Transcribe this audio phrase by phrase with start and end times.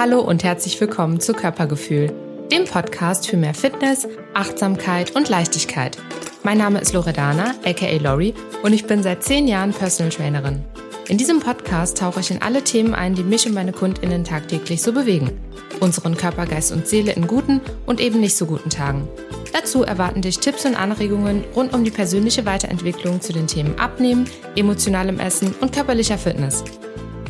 [0.00, 2.10] Hallo und herzlich willkommen zu Körpergefühl,
[2.50, 5.98] dem Podcast für mehr Fitness, Achtsamkeit und Leichtigkeit.
[6.42, 8.32] Mein Name ist Loredana, aka Lori,
[8.62, 10.64] und ich bin seit zehn Jahren Personal Trainerin.
[11.08, 14.80] In diesem Podcast tauche ich in alle Themen ein, die mich und meine KundInnen tagtäglich
[14.80, 15.38] so bewegen.
[15.80, 19.06] Unseren Körper, Geist und Seele in guten und eben nicht so guten Tagen.
[19.52, 24.30] Dazu erwarten dich Tipps und Anregungen rund um die persönliche Weiterentwicklung zu den Themen Abnehmen,
[24.56, 26.64] emotionalem Essen und körperlicher Fitness.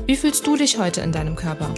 [0.07, 1.75] Wie fühlst du dich heute in deinem Körper?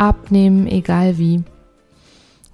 [0.00, 1.44] Abnehmen, egal wie.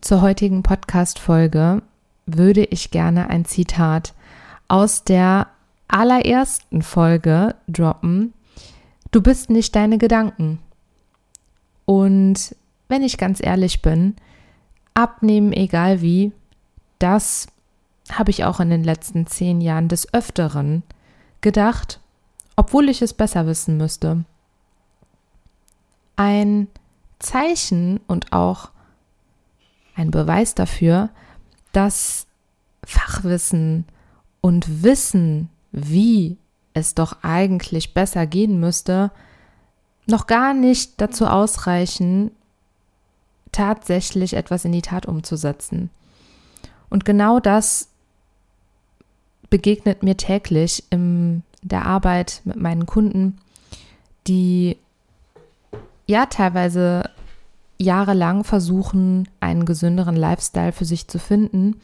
[0.01, 1.81] Zur heutigen Podcast-Folge
[2.27, 4.15] würde ich gerne ein Zitat
[4.67, 5.47] aus der
[5.87, 8.33] allerersten Folge droppen.
[9.13, 10.59] Du bist nicht deine Gedanken.
[11.85, 12.57] Und
[12.89, 14.17] wenn ich ganz ehrlich bin,
[14.95, 16.33] abnehmen, egal wie,
[16.99, 17.47] das
[18.11, 20.83] habe ich auch in den letzten zehn Jahren des Öfteren
[21.43, 22.01] gedacht,
[22.57, 24.25] obwohl ich es besser wissen müsste.
[26.17, 26.67] Ein
[27.19, 28.71] Zeichen und auch
[29.95, 31.11] ein Beweis dafür,
[31.73, 32.27] dass
[32.85, 33.87] Fachwissen
[34.41, 36.37] und Wissen, wie
[36.75, 39.11] es doch eigentlich besser gehen müsste,
[40.07, 42.31] noch gar nicht dazu ausreichen,
[43.51, 45.91] tatsächlich etwas in die Tat umzusetzen.
[46.91, 47.89] Und genau das
[49.51, 53.39] begegnet mir täglich in der Arbeit mit meinen Kunden,
[54.27, 54.77] die
[56.07, 57.11] ja teilweise
[57.79, 61.81] jahrelang versuchen, einen gesünderen Lifestyle für sich zu finden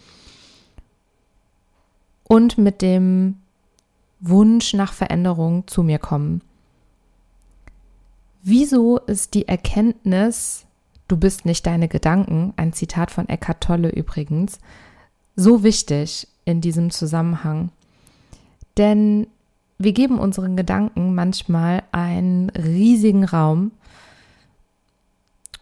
[2.25, 3.37] und mit dem
[4.21, 6.41] Wunsch nach Veränderung zu mir kommen.
[8.43, 10.65] Wieso ist die Erkenntnis,
[11.09, 14.59] du bist nicht deine Gedanken, ein Zitat von Eckhart Tolle übrigens,
[15.37, 17.71] so wichtig in diesem Zusammenhang?
[18.79, 19.27] Denn
[19.79, 23.73] wir geben unseren Gedanken manchmal einen riesigen Raum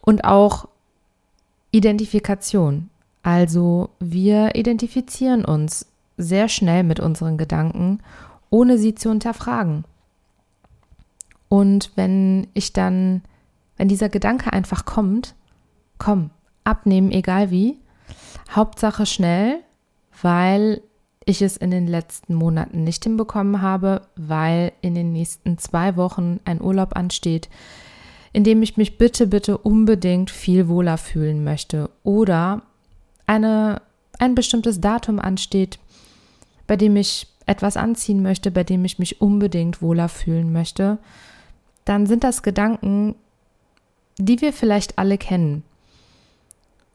[0.00, 0.68] und auch
[1.70, 2.90] Identifikation.
[3.22, 8.00] Also wir identifizieren uns sehr schnell mit unseren Gedanken,
[8.50, 9.84] ohne sie zu hinterfragen.
[11.48, 13.22] Und wenn ich dann,
[13.76, 15.34] wenn dieser Gedanke einfach kommt,
[15.98, 16.30] komm,
[16.64, 17.78] abnehmen, egal wie,
[18.54, 19.60] Hauptsache schnell,
[20.22, 20.82] weil
[21.24, 26.40] ich es in den letzten Monaten nicht hinbekommen habe, weil in den nächsten zwei Wochen
[26.44, 27.48] ein Urlaub ansteht,
[28.32, 32.62] in dem ich mich bitte, bitte unbedingt viel wohler fühlen möchte oder
[33.26, 33.82] eine,
[34.18, 35.78] ein bestimmtes Datum ansteht,
[36.66, 40.98] bei dem ich etwas anziehen möchte, bei dem ich mich unbedingt wohler fühlen möchte,
[41.84, 43.16] dann sind das Gedanken,
[44.18, 45.64] die wir vielleicht alle kennen.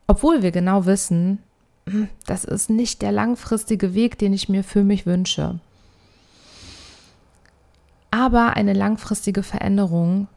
[0.07, 1.39] Obwohl wir genau wissen,
[2.25, 5.59] das ist nicht der langfristige Weg, den ich mir für mich wünsche.
[8.11, 10.27] Aber eine langfristige Veränderung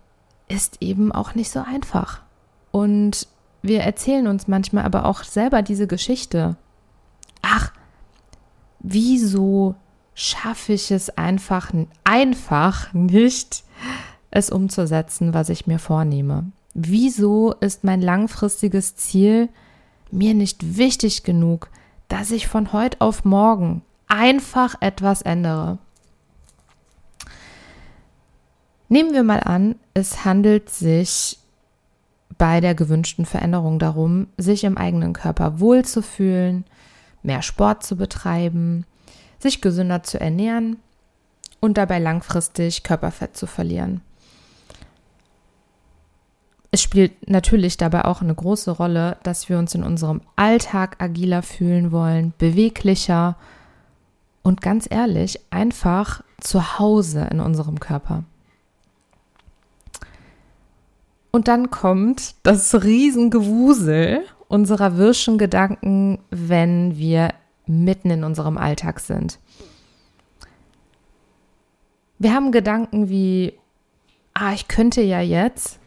[0.48, 2.22] ist eben auch nicht so einfach.
[2.70, 3.26] Und
[3.62, 6.56] wir erzählen uns manchmal aber auch selber diese Geschichte.
[7.42, 7.72] Ach,
[8.80, 9.74] wieso
[10.14, 11.72] schaffe ich es einfach,
[12.04, 13.64] einfach nicht,
[14.30, 16.50] es umzusetzen, was ich mir vornehme?
[16.74, 19.48] Wieso ist mein langfristiges Ziel
[20.10, 21.70] mir nicht wichtig genug,
[22.08, 25.78] dass ich von heute auf morgen einfach etwas ändere?
[28.88, 31.38] Nehmen wir mal an, es handelt sich
[32.38, 36.64] bei der gewünschten Veränderung darum, sich im eigenen Körper wohlzufühlen,
[37.22, 38.86] mehr Sport zu betreiben,
[39.38, 40.76] sich gesünder zu ernähren
[41.60, 44.00] und dabei langfristig Körperfett zu verlieren.
[46.70, 51.42] Es spielt natürlich dabei auch eine große Rolle, dass wir uns in unserem Alltag agiler
[51.42, 53.36] fühlen wollen, beweglicher
[54.42, 58.24] und ganz ehrlich, einfach zu Hause in unserem Körper.
[61.38, 67.32] Und dann kommt das Riesengewusel unserer wirschen Gedanken, wenn wir
[67.64, 69.38] mitten in unserem Alltag sind.
[72.18, 73.54] Wir haben Gedanken wie,
[74.34, 75.78] ah, ich könnte ja jetzt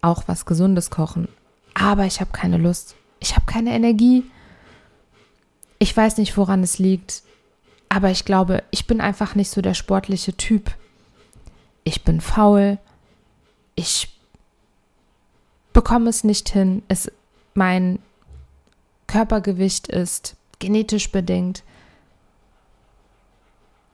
[0.00, 1.28] auch was Gesundes kochen,
[1.74, 4.24] aber ich habe keine Lust, ich habe keine Energie.
[5.78, 7.22] Ich weiß nicht, woran es liegt,
[7.88, 10.72] aber ich glaube, ich bin einfach nicht so der sportliche Typ.
[11.84, 12.78] Ich bin faul,
[13.76, 14.11] ich
[15.72, 16.82] bekomme es nicht hin.
[16.88, 17.10] Es,
[17.54, 17.98] mein
[19.06, 21.62] Körpergewicht ist genetisch bedingt.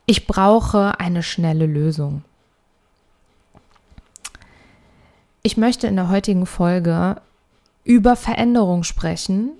[0.05, 2.23] Ich brauche eine schnelle Lösung.
[5.43, 7.21] Ich möchte in der heutigen Folge
[7.83, 9.51] über Veränderung sprechen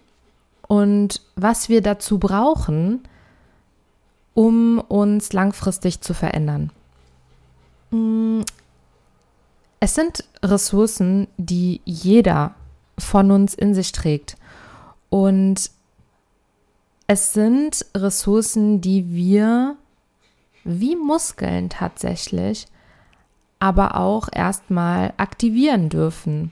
[0.68, 3.04] und was wir dazu brauchen,
[4.33, 6.71] um uns langfristig zu verändern.
[9.79, 12.55] Es sind Ressourcen, die jeder
[12.97, 14.35] von uns in sich trägt.
[15.09, 15.71] Und
[17.07, 19.77] es sind Ressourcen, die wir
[20.63, 22.67] wie Muskeln tatsächlich,
[23.59, 26.51] aber auch erstmal aktivieren dürfen,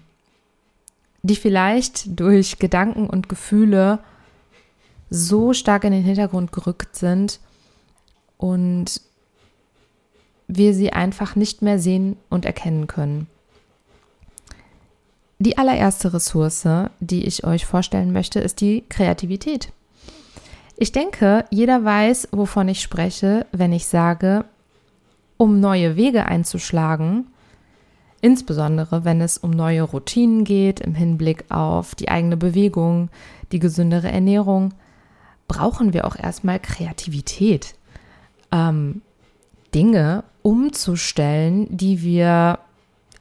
[1.22, 4.00] die vielleicht durch Gedanken und Gefühle
[5.10, 7.40] so stark in den Hintergrund gerückt sind
[8.38, 9.02] und
[10.48, 13.28] wir sie einfach nicht mehr sehen und erkennen können.
[15.40, 16.68] Die allererste Ressource,
[17.00, 19.72] die ich euch vorstellen möchte, ist die Kreativität.
[20.78, 24.46] Ich denke, jeder weiß, wovon ich spreche, wenn ich sage,
[25.38, 27.28] um neue Wege einzuschlagen,
[28.22, 33.10] insbesondere wenn es um neue Routinen geht im Hinblick auf die eigene Bewegung,
[33.52, 34.74] die gesündere Ernährung,
[35.48, 37.76] brauchen wir auch erstmal Kreativität.
[38.52, 39.02] Ähm,
[39.74, 42.60] Dinge umzustellen, die wir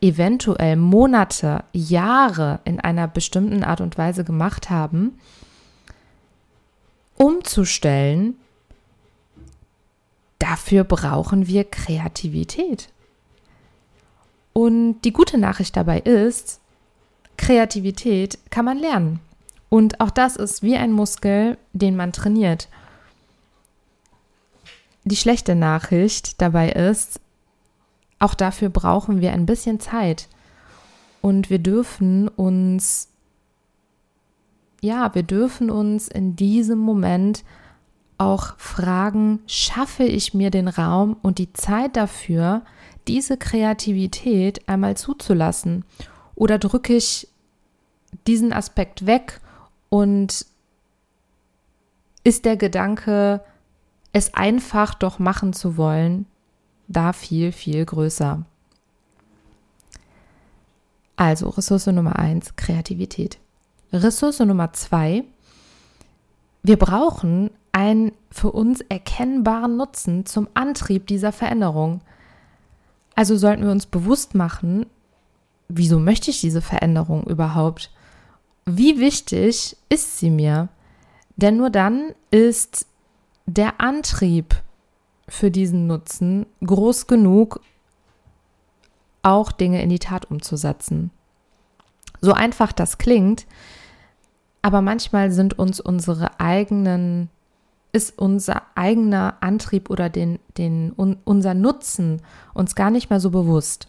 [0.00, 5.18] eventuell Monate, Jahre in einer bestimmten Art und Weise gemacht haben,
[7.16, 8.36] umzustellen,
[10.38, 12.90] dafür brauchen wir Kreativität.
[14.52, 16.60] Und die gute Nachricht dabei ist,
[17.36, 19.20] Kreativität kann man lernen.
[19.68, 22.68] Und auch das ist wie ein Muskel, den man trainiert.
[25.06, 27.20] Die schlechte Nachricht dabei ist,
[28.18, 30.28] auch dafür brauchen wir ein bisschen Zeit.
[31.22, 33.08] Und wir dürfen uns,
[34.80, 37.44] ja, wir dürfen uns in diesem Moment
[38.18, 42.62] auch fragen, schaffe ich mir den Raum und die Zeit dafür,
[43.06, 45.84] diese Kreativität einmal zuzulassen?
[46.34, 47.28] Oder drücke ich
[48.26, 49.40] diesen Aspekt weg
[49.88, 50.46] und
[52.24, 53.44] ist der Gedanke,
[54.16, 56.24] es einfach doch machen zu wollen,
[56.88, 58.46] da viel, viel größer.
[61.16, 63.38] Also Ressource Nummer eins, Kreativität.
[63.92, 65.24] Ressource Nummer zwei,
[66.62, 72.00] wir brauchen einen für uns erkennbaren Nutzen zum Antrieb dieser Veränderung.
[73.14, 74.86] Also sollten wir uns bewusst machen,
[75.68, 77.90] wieso möchte ich diese Veränderung überhaupt?
[78.64, 80.70] Wie wichtig ist sie mir?
[81.36, 82.86] Denn nur dann ist
[83.46, 84.62] der Antrieb
[85.28, 87.60] für diesen Nutzen groß genug,
[89.22, 91.10] auch Dinge in die Tat umzusetzen.
[92.20, 93.46] So einfach das klingt,
[94.62, 97.28] aber manchmal sind uns unsere eigenen,
[97.92, 102.22] ist unser eigener Antrieb oder den, den, un, unser Nutzen
[102.52, 103.88] uns gar nicht mehr so bewusst.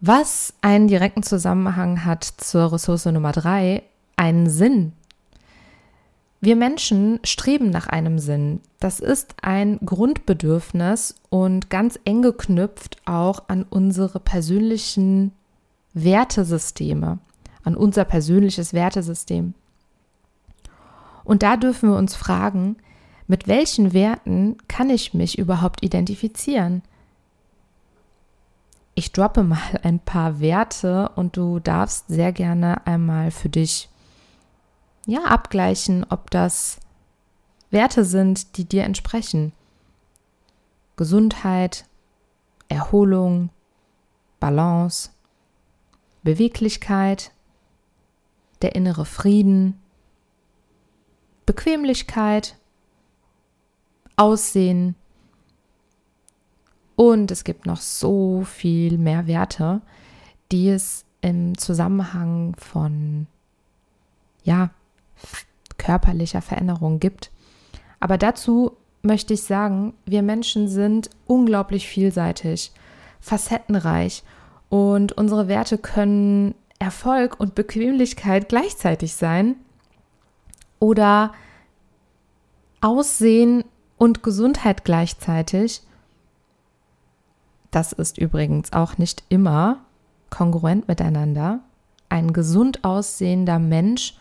[0.00, 3.82] Was einen direkten Zusammenhang hat zur Ressource Nummer drei,
[4.16, 4.92] einen Sinn
[6.40, 8.60] wir Menschen streben nach einem Sinn.
[8.78, 15.32] Das ist ein Grundbedürfnis und ganz eng geknüpft auch an unsere persönlichen
[15.94, 17.18] Wertesysteme,
[17.64, 19.54] an unser persönliches Wertesystem.
[21.24, 22.76] Und da dürfen wir uns fragen,
[23.26, 26.82] mit welchen Werten kann ich mich überhaupt identifizieren?
[28.94, 33.88] Ich droppe mal ein paar Werte und du darfst sehr gerne einmal für dich
[35.08, 36.80] ja, abgleichen, ob das
[37.70, 39.52] Werte sind, die dir entsprechen.
[40.96, 41.86] Gesundheit,
[42.68, 43.48] Erholung,
[44.38, 45.10] Balance,
[46.22, 47.32] Beweglichkeit,
[48.60, 49.80] der innere Frieden,
[51.46, 52.58] Bequemlichkeit,
[54.16, 54.94] Aussehen
[56.96, 59.80] und es gibt noch so viel mehr Werte,
[60.52, 63.26] die es im Zusammenhang von
[64.42, 64.70] ja,
[65.88, 67.30] körperlicher Veränderung gibt.
[67.98, 72.72] Aber dazu möchte ich sagen, wir Menschen sind unglaublich vielseitig,
[73.20, 74.22] facettenreich
[74.68, 79.56] und unsere Werte können Erfolg und Bequemlichkeit gleichzeitig sein
[80.78, 81.32] oder
[82.82, 83.64] Aussehen
[83.96, 85.80] und Gesundheit gleichzeitig.
[87.70, 89.80] Das ist übrigens auch nicht immer
[90.28, 91.60] kongruent miteinander.
[92.10, 94.18] Ein gesund aussehender Mensch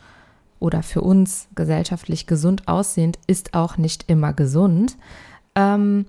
[0.60, 4.98] oder für uns gesellschaftlich gesund aussehend ist auch nicht immer gesund.
[5.56, 6.06] Ähm,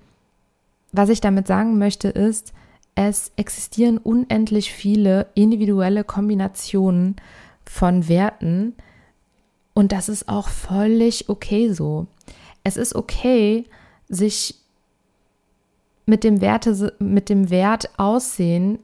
[0.92, 2.52] was ich damit sagen möchte ist,
[2.94, 7.16] es existieren unendlich viele individuelle Kombinationen
[7.64, 8.74] von Werten
[9.78, 12.08] und das ist auch völlig okay so.
[12.64, 13.64] Es ist okay,
[14.08, 14.56] sich
[16.04, 18.80] mit dem, Werte, mit dem Wert Aussehen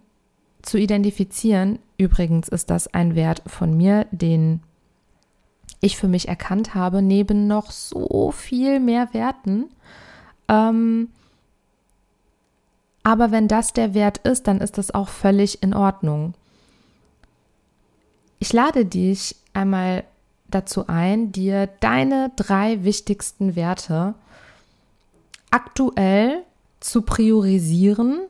[0.62, 1.80] zu identifizieren.
[1.96, 4.60] Übrigens ist das ein Wert von mir, den
[5.80, 9.66] ich für mich erkannt habe, neben noch so viel mehr Werten.
[10.48, 11.08] Ähm,
[13.02, 16.34] aber wenn das der Wert ist, dann ist das auch völlig in Ordnung.
[18.38, 20.04] Ich lade dich einmal
[20.48, 24.14] dazu ein, dir deine drei wichtigsten Werte
[25.50, 26.42] aktuell
[26.80, 28.20] zu priorisieren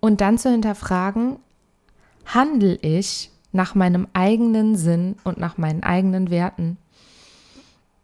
[0.00, 1.38] und dann zu hinterfragen,
[2.26, 6.76] handle ich nach meinem eigenen Sinn und nach meinen eigenen Werten?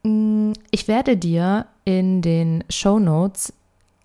[0.02, 3.52] Mm, ich werde dir in den Show Notes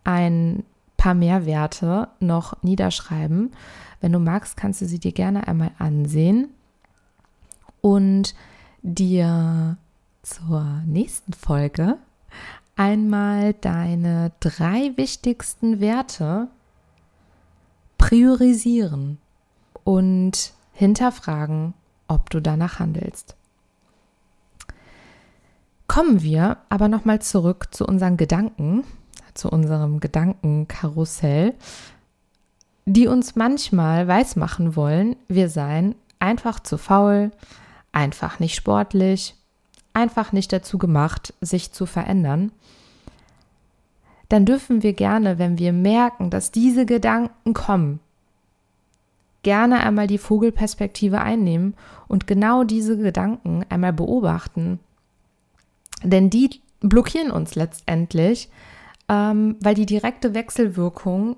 [0.03, 0.63] ein
[0.97, 3.51] paar mehr Werte noch niederschreiben.
[4.01, 6.49] Wenn du magst, kannst du sie dir gerne einmal ansehen
[7.81, 8.35] und
[8.83, 9.77] dir
[10.21, 11.97] zur nächsten Folge
[12.75, 16.47] einmal deine drei wichtigsten Werte
[17.97, 19.17] priorisieren
[19.83, 21.73] und hinterfragen,
[22.07, 23.35] ob du danach handelst.
[25.87, 28.83] Kommen wir aber nochmal zurück zu unseren Gedanken,
[29.33, 31.55] zu unserem Gedankenkarussell,
[32.85, 37.31] die uns manchmal weismachen wollen, wir seien einfach zu faul,
[37.91, 39.35] einfach nicht sportlich,
[39.93, 42.51] einfach nicht dazu gemacht, sich zu verändern,
[44.29, 47.99] dann dürfen wir gerne, wenn wir merken, dass diese Gedanken kommen,
[49.47, 51.73] gerne einmal die Vogelperspektive einnehmen
[52.09, 54.81] und genau diese Gedanken einmal beobachten.
[56.03, 58.49] Denn die blockieren uns letztendlich,
[59.07, 61.37] ähm, weil die direkte Wechselwirkung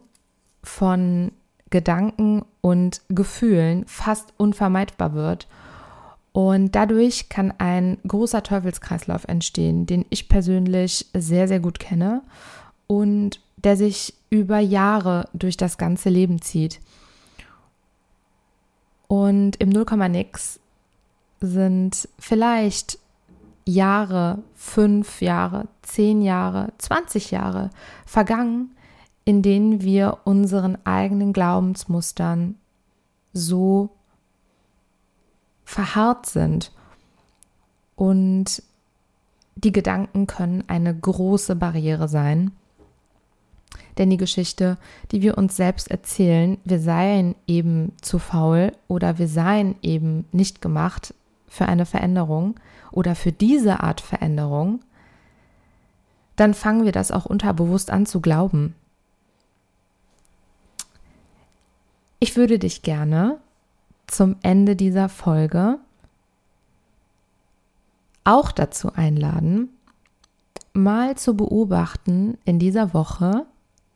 [0.63, 1.33] von
[1.69, 5.47] Gedanken und Gefühlen fast unvermeidbar wird
[6.31, 12.23] und dadurch kann ein großer Teufelskreislauf entstehen, den ich persönlich sehr, sehr gut kenne
[12.87, 16.79] und der sich über Jahre durch das ganze Leben zieht.
[19.09, 20.59] Und im Nullkomma-Nix
[21.41, 22.99] sind vielleicht
[23.65, 27.71] Jahre, fünf Jahre, zehn Jahre, 20 Jahre
[28.05, 28.75] vergangen,
[29.25, 32.53] in denen wir unseren eigenen Glaubensmustern
[33.33, 33.89] so
[35.65, 36.71] verharrt sind.
[37.95, 38.61] Und
[39.55, 42.51] die Gedanken können eine große Barriere sein.
[43.99, 44.77] Denn die Geschichte,
[45.11, 50.61] die wir uns selbst erzählen, wir seien eben zu faul oder wir seien eben nicht
[50.61, 51.13] gemacht
[51.49, 52.55] für eine Veränderung
[52.91, 54.79] oder für diese Art Veränderung,
[56.37, 58.73] dann fangen wir das auch unterbewusst an zu glauben.
[62.19, 63.37] Ich würde dich gerne
[64.07, 65.77] zum Ende dieser Folge
[68.23, 69.69] auch dazu einladen,
[70.71, 73.45] mal zu beobachten in dieser Woche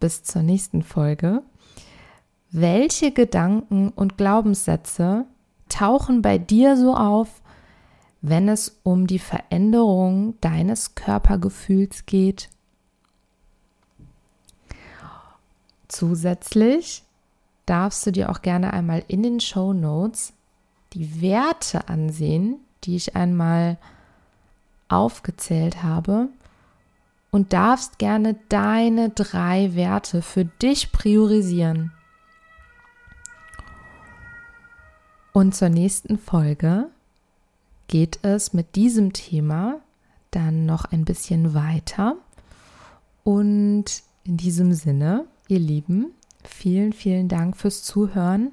[0.04, 1.44] bis zur nächsten Folge,
[2.52, 5.24] welche Gedanken und Glaubenssätze
[5.70, 7.42] tauchen bei dir so auf,
[8.22, 12.50] wenn es um die Veränderung deines Körpergefühls geht.
[15.88, 17.04] Zusätzlich
[17.66, 20.34] darfst du dir auch gerne einmal in den Show Notes
[20.92, 23.78] die Werte ansehen, die ich einmal
[24.90, 26.28] aufgezählt habe
[27.34, 31.92] und darfst gerne deine drei Werte für dich priorisieren.
[35.34, 36.90] Und zur nächsten Folge
[37.88, 39.82] geht es mit diesem Thema
[40.32, 42.16] dann noch ein bisschen weiter.
[43.25, 43.86] Und
[44.24, 46.13] in diesem Sinne, ihr Lieben,
[46.44, 48.52] Vielen, vielen Dank fürs Zuhören.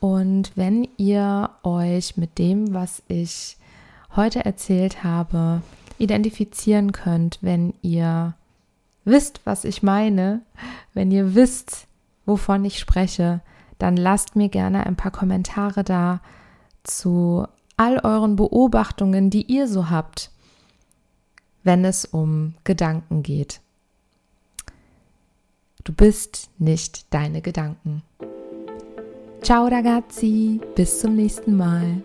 [0.00, 3.56] Und wenn ihr euch mit dem, was ich
[4.16, 5.62] heute erzählt habe,
[5.98, 8.34] identifizieren könnt, wenn ihr
[9.04, 10.42] wisst, was ich meine,
[10.94, 11.86] wenn ihr wisst,
[12.26, 13.40] wovon ich spreche,
[13.78, 16.20] dann lasst mir gerne ein paar Kommentare da
[16.84, 17.46] zu
[17.76, 20.30] all euren Beobachtungen, die ihr so habt,
[21.64, 23.60] wenn es um Gedanken geht.
[25.84, 28.02] Du bist nicht deine Gedanken.
[29.42, 32.02] Ciao ragazzi, bis zum nächsten Mal.